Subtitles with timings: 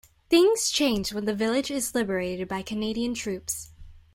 [0.31, 3.69] Things change when the village is liberated by Canadian troops.